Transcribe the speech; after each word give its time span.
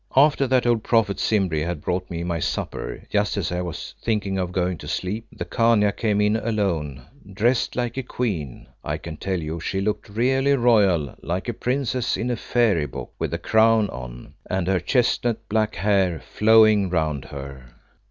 After 0.15 0.47
that 0.47 0.65
old 0.65 0.83
prophet, 0.83 1.19
Simbri, 1.19 1.63
had 1.63 1.79
brought 1.83 2.09
me 2.09 2.23
my 2.23 2.39
supper, 2.39 3.03
just 3.11 3.37
as 3.37 3.51
I 3.51 3.61
was 3.61 3.93
thinking 4.01 4.39
of 4.39 4.51
going 4.51 4.79
to 4.79 4.87
sleep, 4.87 5.27
the 5.31 5.45
Khania 5.45 5.91
came 5.91 6.19
in 6.21 6.35
alone, 6.37 7.03
dressed 7.31 7.75
like 7.75 7.97
a 7.97 8.01
queen. 8.01 8.65
I 8.83 8.97
can 8.97 9.15
tell 9.17 9.39
you 9.39 9.59
she 9.59 9.79
looked 9.79 10.09
really 10.09 10.53
royal, 10.55 11.13
like 11.21 11.47
a 11.47 11.53
princess 11.53 12.17
in 12.17 12.31
a 12.31 12.35
fairy 12.35 12.87
book, 12.87 13.13
with 13.19 13.31
a 13.31 13.37
crown 13.37 13.91
on, 13.91 14.33
and 14.49 14.65
her 14.67 14.79
chestnut 14.79 15.47
black 15.47 15.75
hair 15.75 16.19
flowing 16.19 16.89
round 16.89 17.25
her. 17.25 17.75